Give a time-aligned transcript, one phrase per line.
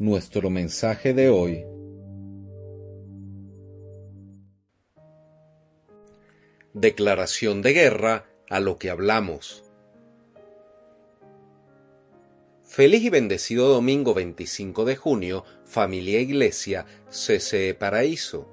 [0.00, 1.66] Nuestro mensaje de hoy
[6.72, 9.62] Declaración de guerra a lo que hablamos.
[12.64, 18.48] Feliz y bendecido domingo 25 de junio, familia Iglesia, CCE Paraíso.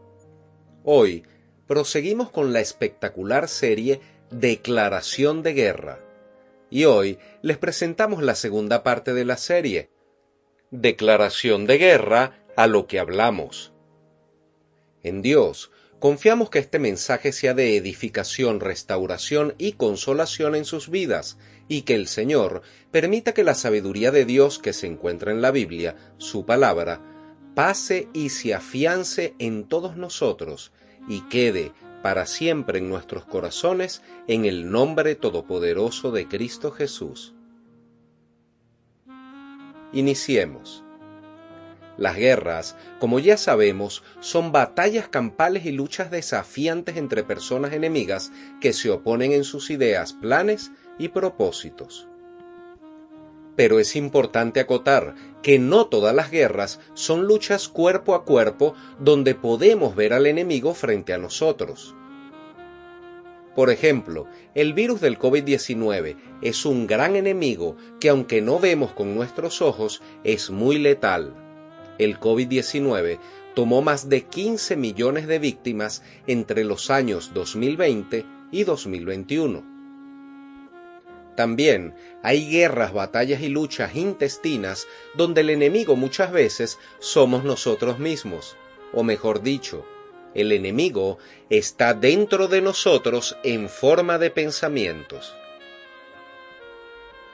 [0.83, 1.23] Hoy
[1.65, 4.01] proseguimos con la espectacular serie
[4.31, 5.99] Declaración de Guerra.
[6.69, 9.91] Y hoy les presentamos la segunda parte de la serie,
[10.71, 13.73] Declaración de Guerra a lo que hablamos.
[15.03, 21.39] En Dios Confiamos que este mensaje sea de edificación, restauración y consolación en sus vidas,
[21.67, 25.49] y que el Señor permita que la sabiduría de Dios que se encuentra en la
[25.49, 27.01] Biblia, su palabra,
[27.55, 30.71] pase y se afiance en todos nosotros,
[31.07, 31.71] y quede
[32.03, 37.33] para siempre en nuestros corazones en el nombre todopoderoso de Cristo Jesús.
[39.93, 40.83] Iniciemos.
[41.97, 48.73] Las guerras, como ya sabemos, son batallas campales y luchas desafiantes entre personas enemigas que
[48.73, 52.07] se oponen en sus ideas, planes y propósitos.
[53.55, 59.33] Pero es importante acotar que no todas las guerras son luchas cuerpo a cuerpo donde
[59.33, 61.95] podemos ver al enemigo frente a nosotros.
[63.57, 69.13] Por ejemplo, el virus del COVID-19 es un gran enemigo que aunque no vemos con
[69.13, 71.33] nuestros ojos, es muy letal
[71.97, 73.19] el COVID-19
[73.55, 79.77] tomó más de 15 millones de víctimas entre los años 2020 y 2021.
[81.35, 88.55] También hay guerras, batallas y luchas intestinas donde el enemigo muchas veces somos nosotros mismos,
[88.93, 89.85] o mejor dicho,
[90.37, 91.17] el enemigo
[91.49, 95.35] está dentro de nosotros en forma de pensamientos.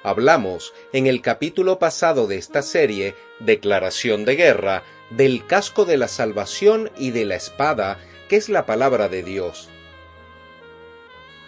[0.03, 6.07] Hablamos en el capítulo pasado de esta serie, Declaración de Guerra, del casco de la
[6.07, 7.99] salvación y de la espada,
[8.29, 9.69] que es la palabra de Dios.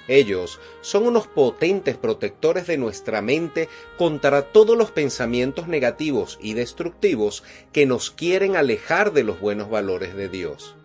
[0.10, 7.44] Ellos son unos potentes protectores de nuestra mente contra todos los pensamientos negativos y destructivos
[7.72, 10.76] que nos quieren alejar de los buenos valores de Dios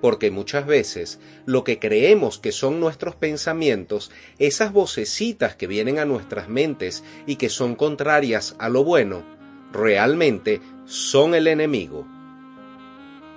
[0.00, 6.04] porque muchas veces lo que creemos que son nuestros pensamientos, esas vocecitas que vienen a
[6.04, 9.24] nuestras mentes y que son contrarias a lo bueno,
[9.72, 12.06] realmente son el enemigo.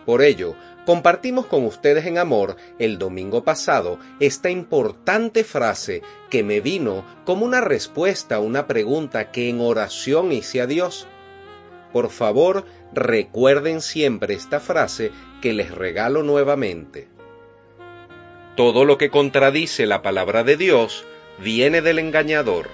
[0.05, 0.55] Por ello,
[0.85, 7.45] compartimos con ustedes en amor el domingo pasado esta importante frase que me vino como
[7.45, 11.07] una respuesta a una pregunta que en oración hice a Dios.
[11.93, 15.11] Por favor, recuerden siempre esta frase
[15.41, 17.07] que les regalo nuevamente.
[18.55, 21.05] Todo lo que contradice la palabra de Dios
[21.39, 22.69] viene del engañador.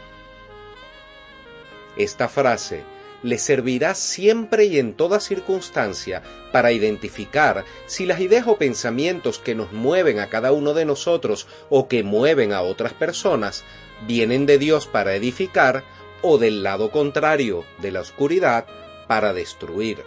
[1.96, 2.84] Esta frase
[3.24, 9.56] le servirá siempre y en toda circunstancia para identificar si las ideas o pensamientos que
[9.56, 13.64] nos mueven a cada uno de nosotros o que mueven a otras personas
[14.06, 15.84] vienen de Dios para edificar
[16.22, 18.66] o del lado contrario de la oscuridad
[19.08, 20.04] para destruir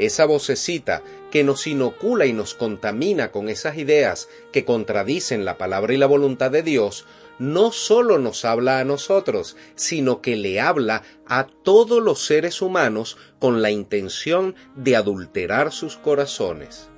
[0.00, 5.94] esa vocecita que nos inocula y nos contamina con esas ideas que contradicen la palabra
[5.94, 7.06] y la voluntad de Dios,
[7.38, 13.16] no solo nos habla a nosotros, sino que le habla a todos los seres humanos
[13.38, 16.90] con la intención de adulterar sus corazones.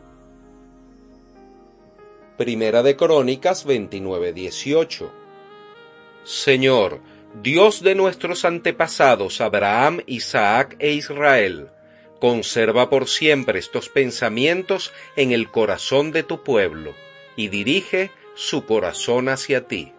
[2.37, 5.11] Primera de Crónicas 29:18
[6.25, 7.01] Señor,
[7.41, 11.69] Dios de nuestros antepasados Abraham, Isaac e Israel,
[12.23, 16.95] Conserva por siempre estos pensamientos en el corazón de tu pueblo
[17.35, 19.93] y dirige su corazón hacia ti.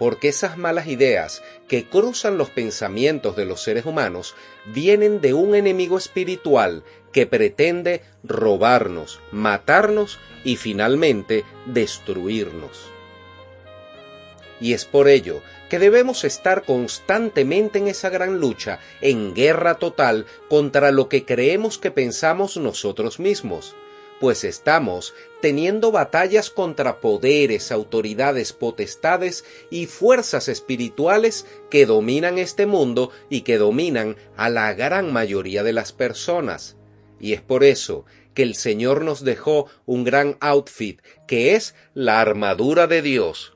[0.00, 4.34] Porque esas malas ideas que cruzan los pensamientos de los seres humanos
[4.64, 6.82] vienen de un enemigo espiritual
[7.12, 12.90] que pretende robarnos, matarnos y finalmente destruirnos.
[14.60, 20.26] Y es por ello que debemos estar constantemente en esa gran lucha, en guerra total
[20.48, 23.74] contra lo que creemos que pensamos nosotros mismos,
[24.20, 33.10] pues estamos teniendo batallas contra poderes, autoridades, potestades y fuerzas espirituales que dominan este mundo
[33.28, 36.76] y que dominan a la gran mayoría de las personas.
[37.20, 38.04] Y es por eso
[38.34, 43.55] que el Señor nos dejó un gran outfit, que es la armadura de Dios.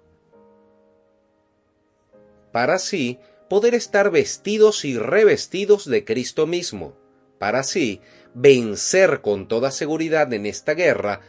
[2.52, 3.18] Para así
[3.48, 6.96] poder estar vestidos y revestidos de Cristo mismo,
[7.38, 8.00] para así
[8.34, 11.20] vencer con toda seguridad en esta guerra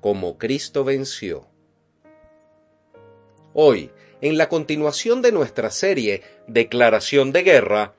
[0.00, 1.46] como Cristo venció.
[3.52, 3.90] Hoy,
[4.20, 7.94] en la continuación de nuestra serie Declaración de Guerra,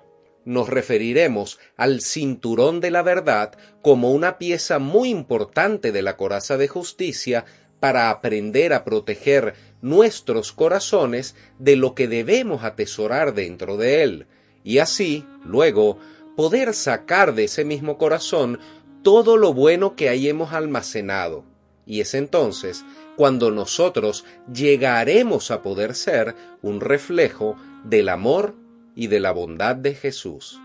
[0.46, 6.58] nos referiremos al cinturón de la verdad como una pieza muy importante de la coraza
[6.58, 7.46] de justicia
[7.80, 14.28] para aprender a proteger nuestros corazones de lo que debemos atesorar dentro de él,
[14.64, 15.98] y así, luego,
[16.36, 18.60] poder sacar de ese mismo corazón
[19.04, 21.44] todo lo bueno que ahí hemos almacenado.
[21.86, 22.86] Y es entonces
[23.16, 28.56] cuando nosotros llegaremos a poder ser un reflejo del amor
[28.96, 30.60] y de la bondad de Jesús.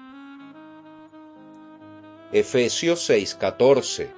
[2.33, 4.09] Efesios 6:14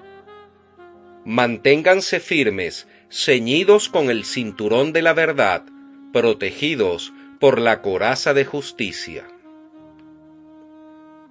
[1.25, 5.65] Manténganse firmes, ceñidos con el cinturón de la verdad,
[6.13, 9.27] protegidos por la coraza de justicia.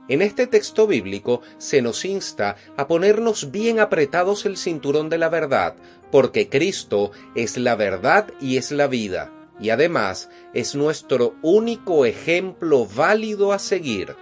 [0.08, 5.30] En este texto bíblico se nos insta a ponernos bien apretados el cinturón de la
[5.30, 5.76] verdad,
[6.12, 12.86] porque Cristo es la verdad y es la vida, y además es nuestro único ejemplo
[12.86, 14.16] válido a seguir.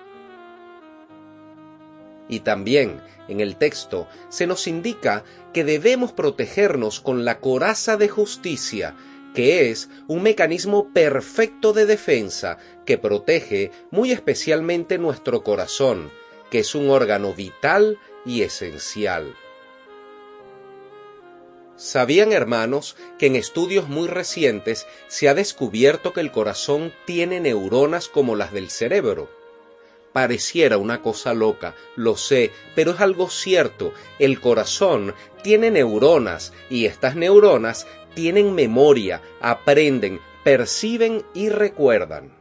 [2.29, 5.23] Y también en el texto se nos indica
[5.53, 8.95] que debemos protegernos con la coraza de justicia,
[9.33, 16.11] que es un mecanismo perfecto de defensa que protege muy especialmente nuestro corazón,
[16.49, 19.35] que es un órgano vital y esencial.
[21.75, 28.07] ¿Sabían hermanos que en estudios muy recientes se ha descubierto que el corazón tiene neuronas
[28.07, 29.42] como las del cerebro?
[30.13, 33.91] Pareciera una cosa loca, lo sé, pero es algo cierto.
[34.19, 42.31] El corazón tiene neuronas y estas neuronas tienen memoria, aprenden, perciben y recuerdan.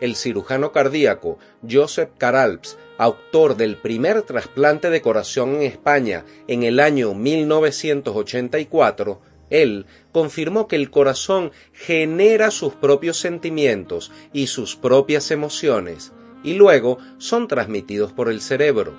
[0.00, 1.38] El cirujano cardíaco
[1.68, 9.20] Joseph Caralps, autor del primer trasplante de corazón en España en el año 1984,
[9.52, 16.12] él confirmó que el corazón genera sus propios sentimientos y sus propias emociones,
[16.42, 18.94] y luego son transmitidos por el cerebro.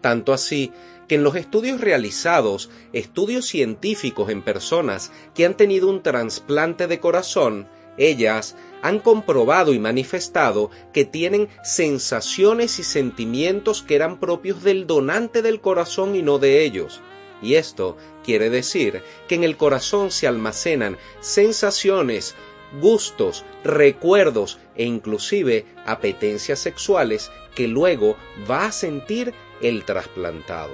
[0.00, 0.72] Tanto así
[1.08, 7.00] que en los estudios realizados, estudios científicos en personas que han tenido un trasplante de
[7.00, 7.66] corazón,
[7.96, 15.42] ellas han comprobado y manifestado que tienen sensaciones y sentimientos que eran propios del donante
[15.42, 17.02] del corazón y no de ellos.
[17.42, 22.34] Y esto quiere decir que en el corazón se almacenan sensaciones,
[22.80, 28.16] gustos, recuerdos e inclusive apetencias sexuales que luego
[28.50, 30.72] va a sentir el trasplantado.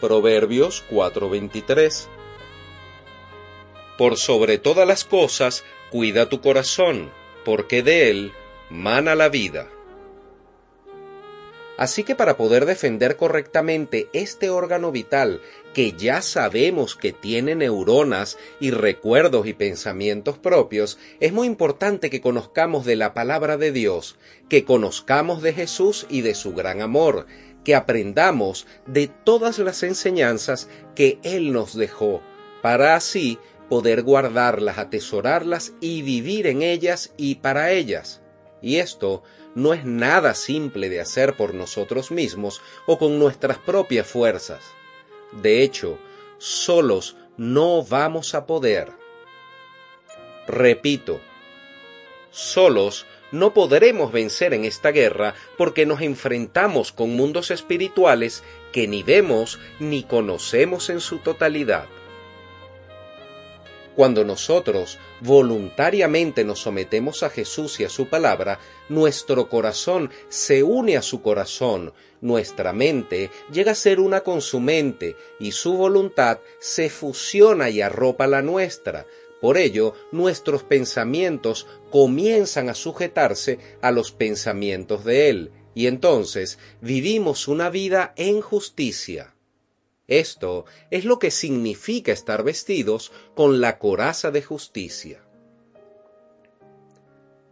[0.00, 2.08] Proverbios 4:23
[3.98, 7.10] Por sobre todas las cosas, cuida tu corazón,
[7.44, 8.32] porque de él
[8.70, 9.68] mana la vida.
[11.76, 15.42] Así que para poder defender correctamente este órgano vital,
[15.74, 22.22] que ya sabemos que tiene neuronas y recuerdos y pensamientos propios, es muy importante que
[22.22, 24.16] conozcamos de la palabra de Dios,
[24.48, 27.26] que conozcamos de Jesús y de su gran amor,
[27.62, 32.22] que aprendamos de todas las enseñanzas que Él nos dejó,
[32.62, 38.22] para así poder guardarlas, atesorarlas y vivir en ellas y para ellas.
[38.62, 39.22] Y esto
[39.54, 44.62] no es nada simple de hacer por nosotros mismos o con nuestras propias fuerzas.
[45.32, 45.98] De hecho,
[46.38, 48.92] solos no vamos a poder.
[50.46, 51.20] Repito,
[52.30, 59.02] solos no podremos vencer en esta guerra porque nos enfrentamos con mundos espirituales que ni
[59.02, 61.86] vemos ni conocemos en su totalidad.
[63.96, 68.60] Cuando nosotros voluntariamente nos sometemos a Jesús y a su palabra,
[68.90, 74.60] nuestro corazón se une a su corazón, nuestra mente llega a ser una con su
[74.60, 79.06] mente y su voluntad se fusiona y arropa la nuestra.
[79.40, 87.48] Por ello, nuestros pensamientos comienzan a sujetarse a los pensamientos de Él, y entonces vivimos
[87.48, 89.35] una vida en justicia.
[90.08, 95.22] Esto es lo que significa estar vestidos con la coraza de justicia.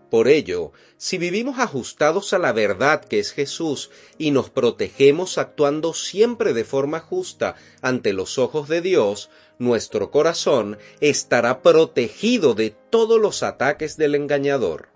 [0.08, 5.92] Por ello, si vivimos ajustados a la verdad que es Jesús y nos protegemos actuando
[5.92, 13.20] siempre de forma justa ante los ojos de Dios, nuestro corazón estará protegido de todos
[13.20, 14.93] los ataques del engañador.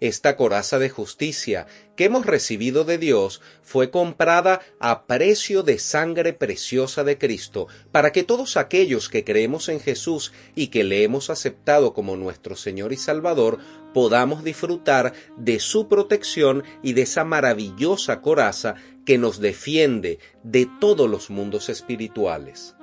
[0.00, 6.34] Esta coraza de justicia que hemos recibido de Dios fue comprada a precio de sangre
[6.34, 11.30] preciosa de Cristo, para que todos aquellos que creemos en Jesús y que le hemos
[11.30, 13.58] aceptado como nuestro Señor y Salvador,
[13.94, 18.74] podamos disfrutar de su protección y de esa maravillosa coraza
[19.06, 22.76] que nos defiende de todos los mundos espirituales.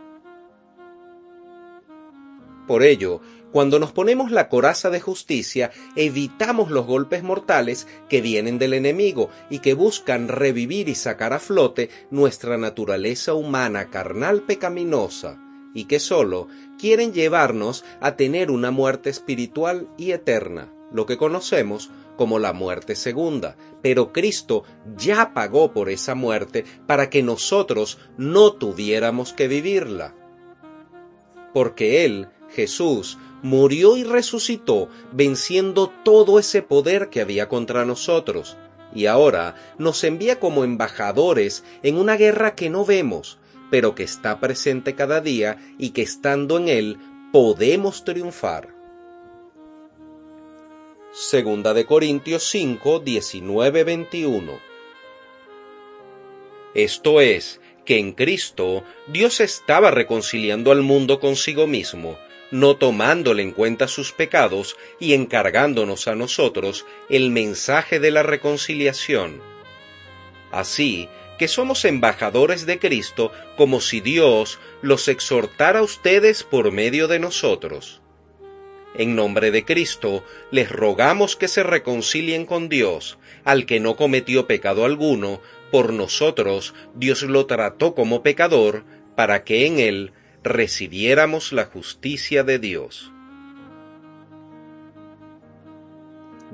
[2.67, 3.22] Por ello,
[3.53, 9.29] cuando nos ponemos la coraza de justicia, evitamos los golpes mortales que vienen del enemigo
[9.51, 15.39] y que buscan revivir y sacar a flote nuestra naturaleza humana carnal pecaminosa,
[15.75, 16.48] y que sólo
[16.79, 22.95] quieren llevarnos a tener una muerte espiritual y eterna, lo que conocemos como la muerte
[22.95, 23.55] segunda.
[23.83, 24.63] Pero Cristo
[24.98, 30.15] ya pagó por esa muerte para que nosotros no tuviéramos que vivirla.
[31.53, 38.57] Porque Él, Jesús, murió y resucitó, venciendo todo ese poder que había contra nosotros,
[38.95, 43.38] y ahora nos envía como embajadores en una guerra que no vemos,
[43.69, 46.97] pero que está presente cada día y que estando en él
[47.31, 48.69] podemos triunfar.
[51.12, 54.51] Segunda de Corintios 5, 19, 21.
[56.73, 62.17] Esto es, que en Cristo Dios estaba reconciliando al mundo consigo mismo,
[62.53, 69.41] no tomándole en cuenta sus pecados y encargándonos a nosotros el mensaje de la reconciliación.
[70.51, 77.07] Así que somos embajadores de Cristo como si Dios los exhortara a ustedes por medio
[77.07, 78.03] de nosotros.
[78.95, 84.45] En nombre de Cristo, les rogamos que se reconcilien con Dios, al que no cometió
[84.45, 85.41] pecado alguno,
[85.72, 88.83] por nosotros Dios lo trató como pecador,
[89.15, 93.12] para que en él recibiéramos la justicia de Dios.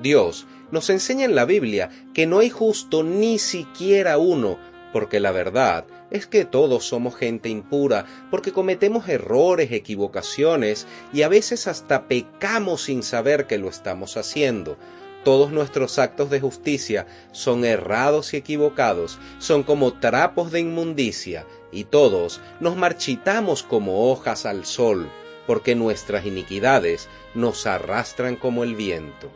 [0.01, 4.57] Dios nos enseña en la Biblia que no hay justo ni siquiera uno,
[4.93, 11.27] porque la verdad es que todos somos gente impura, porque cometemos errores, equivocaciones y a
[11.27, 14.77] veces hasta pecamos sin saber que lo estamos haciendo.
[15.23, 21.85] Todos nuestros actos de justicia son errados y equivocados, son como trapos de inmundicia, y
[21.85, 25.09] todos nos marchitamos como hojas al sol,
[25.47, 29.31] porque nuestras iniquidades nos arrastran como el viento.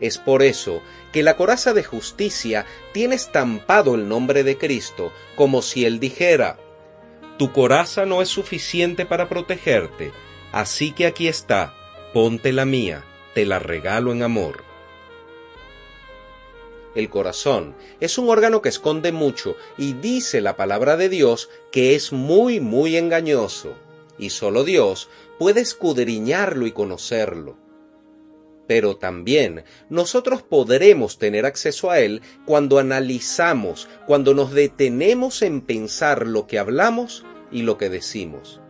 [0.00, 0.80] Es por eso
[1.12, 6.58] que la coraza de justicia tiene estampado el nombre de Cristo, como si él dijera,
[7.38, 10.12] Tu coraza no es suficiente para protegerte,
[10.52, 11.74] así que aquí está,
[12.14, 14.69] ponte la mía te la regalo en amor.
[16.94, 21.94] El corazón es un órgano que esconde mucho y dice la palabra de Dios que
[21.94, 23.74] es muy, muy engañoso,
[24.18, 27.56] y solo Dios puede escudriñarlo y conocerlo.
[28.66, 36.26] Pero también nosotros podremos tener acceso a él cuando analizamos, cuando nos detenemos en pensar
[36.26, 38.60] lo que hablamos y lo que decimos.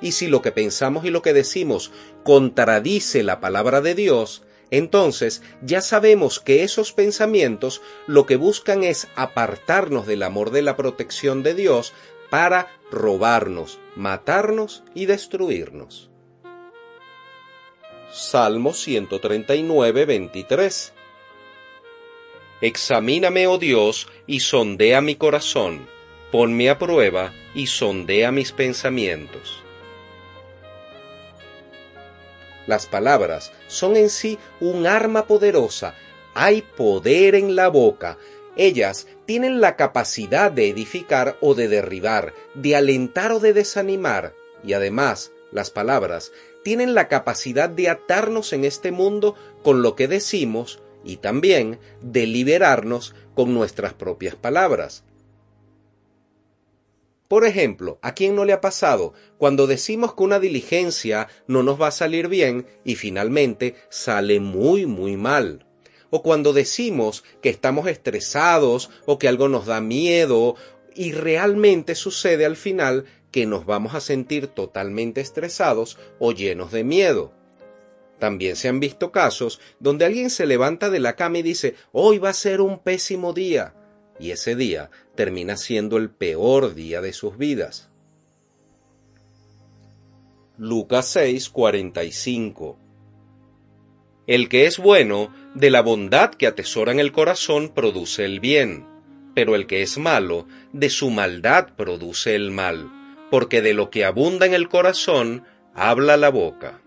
[0.00, 1.92] Y si lo que pensamos y lo que decimos
[2.24, 9.08] contradice la palabra de Dios, entonces ya sabemos que esos pensamientos lo que buscan es
[9.16, 11.92] apartarnos del amor de la protección de Dios
[12.30, 16.10] para robarnos, matarnos y destruirnos.
[18.12, 20.92] Salmo 139, 23
[22.60, 25.88] Examíname, oh Dios, y sondea mi corazón,
[26.30, 29.64] ponme a prueba y sondea mis pensamientos
[32.66, 35.94] las palabras son en sí un arma poderosa.
[36.34, 38.18] Hay poder en la boca.
[38.56, 44.34] Ellas tienen la capacidad de edificar o de derribar, de alentar o de desanimar.
[44.62, 50.08] Y además, las palabras tienen la capacidad de atarnos en este mundo con lo que
[50.08, 55.04] decimos y también de liberarnos con nuestras propias palabras.
[57.30, 61.80] Por ejemplo, ¿a quién no le ha pasado cuando decimos que una diligencia no nos
[61.80, 65.64] va a salir bien y finalmente sale muy, muy mal?
[66.10, 70.56] O cuando decimos que estamos estresados o que algo nos da miedo
[70.96, 76.82] y realmente sucede al final que nos vamos a sentir totalmente estresados o llenos de
[76.82, 77.32] miedo.
[78.18, 82.18] También se han visto casos donde alguien se levanta de la cama y dice, hoy
[82.18, 83.72] va a ser un pésimo día,
[84.20, 87.90] y ese día termina siendo el peor día de sus vidas.
[90.58, 92.76] Lucas 6, 45.
[94.26, 98.86] El que es bueno, de la bondad que atesora en el corazón, produce el bien,
[99.34, 102.90] pero el que es malo, de su maldad produce el mal,
[103.30, 106.82] porque de lo que abunda en el corazón, habla la boca.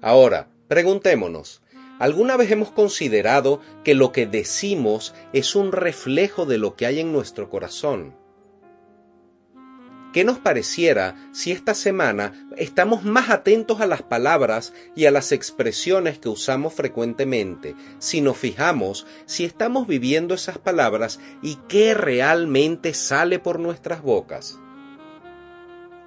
[0.00, 1.62] Ahora, preguntémonos,
[2.00, 6.98] ¿alguna vez hemos considerado que lo que decimos es un reflejo de lo que hay
[6.98, 8.16] en nuestro corazón?
[10.12, 15.30] ¿Qué nos pareciera si esta semana estamos más atentos a las palabras y a las
[15.30, 22.92] expresiones que usamos frecuentemente, si nos fijamos si estamos viviendo esas palabras y qué realmente
[22.92, 24.58] sale por nuestras bocas?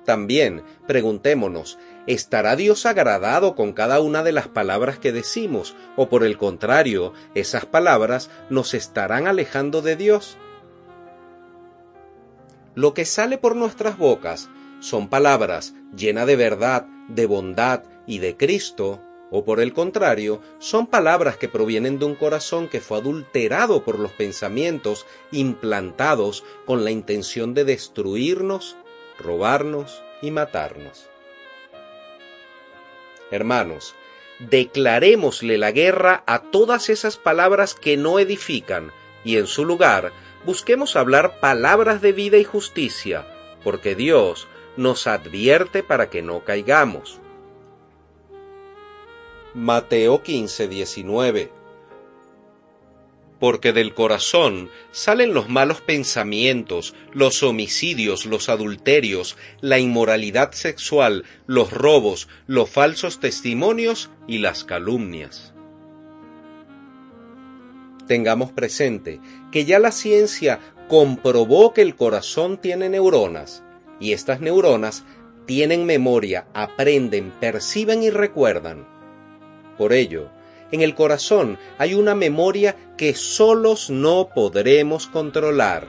[0.03, 5.75] También preguntémonos, ¿estará Dios agradado con cada una de las palabras que decimos?
[5.95, 10.37] ¿O por el contrario, esas palabras nos estarán alejando de Dios?
[12.75, 18.35] Lo que sale por nuestras bocas son palabras llenas de verdad, de bondad y de
[18.35, 23.83] Cristo, o por el contrario, son palabras que provienen de un corazón que fue adulterado
[23.83, 28.75] por los pensamientos implantados con la intención de destruirnos,
[29.17, 31.12] robarnos y matarnos.
[33.33, 33.95] Hermanos,
[34.37, 38.91] declarémosle la guerra a todas esas palabras que no edifican
[39.23, 40.13] y en su lugar
[40.45, 43.25] busquemos hablar palabras de vida y justicia,
[43.63, 44.47] porque Dios
[44.77, 47.19] nos advierte para que no caigamos.
[49.55, 51.62] Mateo 15, 19
[53.43, 61.73] Porque del corazón salen los malos pensamientos, los homicidios, los adulterios, la inmoralidad sexual, los
[61.73, 65.53] robos, los falsos testimonios y las calumnias
[68.07, 69.19] tengamos presente
[69.51, 73.61] que ya la ciencia comprobó que el corazón tiene neuronas
[73.99, 75.03] y estas neuronas
[75.47, 78.87] tienen memoria, aprenden, perciben y recuerdan.
[79.77, 80.29] Por ello,
[80.71, 85.87] en el corazón hay una memoria que solos no podremos controlar.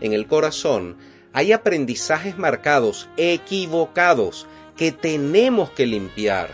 [0.00, 0.96] En el corazón
[1.32, 4.46] hay aprendizajes marcados, equivocados,
[4.76, 6.50] que tenemos que limpiar.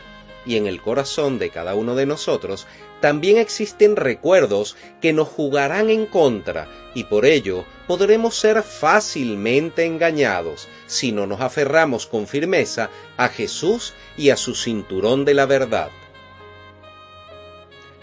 [0.47, 2.67] Y en el corazón de cada uno de nosotros
[3.01, 10.69] también existen recuerdos que nos jugarán en contra y por ello podremos ser fácilmente engañados
[10.87, 15.91] si no nos aferramos con firmeza a Jesús y a su cinturón de la verdad.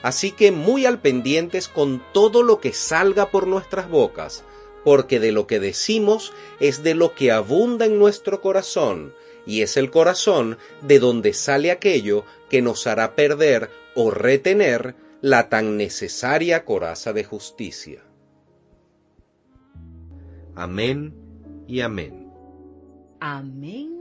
[0.01, 4.43] Así que muy al pendientes con todo lo que salga por nuestras bocas,
[4.83, 9.13] porque de lo que decimos es de lo que abunda en nuestro corazón,
[9.45, 15.49] y es el corazón de donde sale aquello que nos hará perder o retener la
[15.49, 18.03] tan necesaria coraza de justicia.
[20.55, 21.13] Amén
[21.67, 22.31] y amén.
[23.19, 24.00] Amén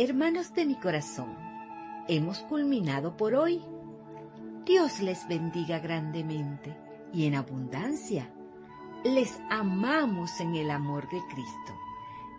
[0.00, 1.36] Hermanos de mi corazón,
[2.06, 3.60] hemos culminado por hoy.
[4.64, 6.72] Dios les bendiga grandemente
[7.12, 8.32] y en abundancia.
[9.02, 11.76] Les amamos en el amor de Cristo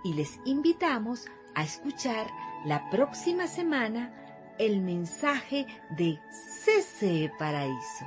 [0.06, 2.28] y les invitamos a escuchar
[2.64, 5.68] la próxima semana el mensaje
[5.98, 6.18] de
[6.64, 8.06] CCE Paraíso.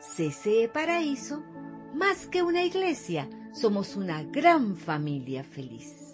[0.00, 1.42] CCE Paraíso,
[1.92, 6.11] más que una iglesia, somos una gran familia feliz.